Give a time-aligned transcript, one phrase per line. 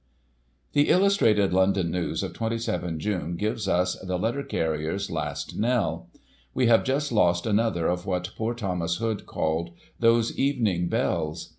[0.73, 6.09] The Illustrated London News, of 27 June, gives us "The Letter Carrier's Last Knell.—
[6.57, 11.49] ^We have just lost another of what poor Thomas Hood called, * Those evening bells.'